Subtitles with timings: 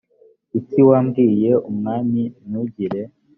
[0.59, 3.01] iki wabwiye umwami ntugire